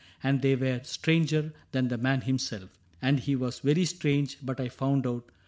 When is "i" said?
4.59-4.67